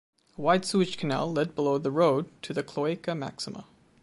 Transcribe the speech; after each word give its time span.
A 0.35 0.41
wide 0.41 0.65
sewage 0.65 0.97
canal 0.97 1.31
led 1.31 1.53
below 1.53 1.77
the 1.77 1.91
road 1.91 2.27
to 2.41 2.55
the 2.55 2.63
Cloaca 2.63 3.13
Maxima. 3.13 3.65